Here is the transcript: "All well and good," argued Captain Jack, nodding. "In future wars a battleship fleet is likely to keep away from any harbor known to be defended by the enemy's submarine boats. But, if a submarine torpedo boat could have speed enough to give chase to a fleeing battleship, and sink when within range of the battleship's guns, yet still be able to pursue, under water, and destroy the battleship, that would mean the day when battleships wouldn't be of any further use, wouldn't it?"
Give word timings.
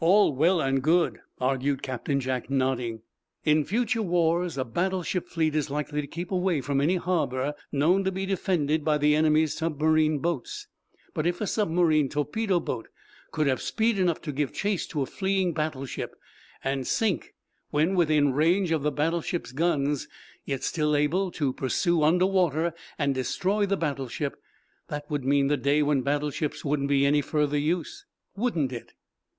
"All 0.00 0.34
well 0.36 0.60
and 0.60 0.82
good," 0.82 1.18
argued 1.40 1.82
Captain 1.82 2.20
Jack, 2.20 2.50
nodding. 2.50 3.00
"In 3.42 3.64
future 3.64 4.02
wars 4.02 4.58
a 4.58 4.66
battleship 4.66 5.26
fleet 5.30 5.54
is 5.54 5.70
likely 5.70 6.02
to 6.02 6.06
keep 6.06 6.30
away 6.30 6.60
from 6.60 6.78
any 6.78 6.96
harbor 6.96 7.54
known 7.72 8.04
to 8.04 8.12
be 8.12 8.26
defended 8.26 8.84
by 8.84 8.98
the 8.98 9.14
enemy's 9.16 9.56
submarine 9.56 10.18
boats. 10.18 10.66
But, 11.14 11.26
if 11.26 11.40
a 11.40 11.46
submarine 11.46 12.10
torpedo 12.10 12.60
boat 12.60 12.88
could 13.30 13.46
have 13.46 13.62
speed 13.62 13.98
enough 13.98 14.20
to 14.20 14.30
give 14.32 14.52
chase 14.52 14.86
to 14.88 15.00
a 15.00 15.06
fleeing 15.06 15.54
battleship, 15.54 16.16
and 16.62 16.86
sink 16.86 17.32
when 17.70 17.94
within 17.94 18.34
range 18.34 18.72
of 18.72 18.82
the 18.82 18.92
battleship's 18.92 19.52
guns, 19.52 20.06
yet 20.44 20.62
still 20.62 20.92
be 20.92 20.98
able 20.98 21.30
to 21.30 21.50
pursue, 21.50 22.02
under 22.02 22.26
water, 22.26 22.74
and 22.98 23.14
destroy 23.14 23.64
the 23.64 23.78
battleship, 23.78 24.36
that 24.88 25.08
would 25.10 25.24
mean 25.24 25.46
the 25.46 25.56
day 25.56 25.82
when 25.82 26.02
battleships 26.02 26.62
wouldn't 26.62 26.90
be 26.90 27.06
of 27.06 27.08
any 27.08 27.22
further 27.22 27.56
use, 27.56 28.04
wouldn't 28.36 28.70
it?" 28.70 28.92